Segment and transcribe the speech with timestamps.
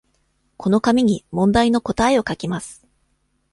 [0.57, 2.87] この紙に問題の答えを書きます。